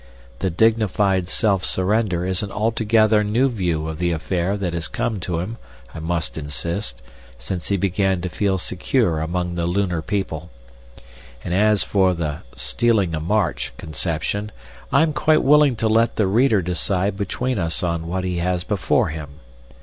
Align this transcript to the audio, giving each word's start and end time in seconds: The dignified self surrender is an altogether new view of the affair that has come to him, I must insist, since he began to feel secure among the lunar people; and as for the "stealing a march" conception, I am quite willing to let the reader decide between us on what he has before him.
The 0.39 0.49
dignified 0.49 1.29
self 1.29 1.63
surrender 1.63 2.25
is 2.25 2.41
an 2.41 2.51
altogether 2.51 3.23
new 3.23 3.49
view 3.49 3.87
of 3.87 3.99
the 3.99 4.09
affair 4.11 4.57
that 4.57 4.73
has 4.73 4.87
come 4.87 5.19
to 5.19 5.37
him, 5.41 5.57
I 5.93 5.99
must 5.99 6.39
insist, 6.39 7.03
since 7.37 7.67
he 7.67 7.77
began 7.77 8.19
to 8.21 8.27
feel 8.29 8.57
secure 8.57 9.19
among 9.19 9.53
the 9.53 9.67
lunar 9.67 10.01
people; 10.01 10.49
and 11.43 11.53
as 11.53 11.83
for 11.83 12.15
the 12.15 12.39
"stealing 12.55 13.13
a 13.13 13.19
march" 13.19 13.73
conception, 13.77 14.51
I 14.91 15.03
am 15.03 15.13
quite 15.13 15.43
willing 15.43 15.75
to 15.75 15.87
let 15.87 16.15
the 16.15 16.25
reader 16.25 16.63
decide 16.63 17.15
between 17.15 17.59
us 17.59 17.83
on 17.83 18.07
what 18.07 18.23
he 18.23 18.37
has 18.37 18.63
before 18.63 19.09
him. 19.09 19.29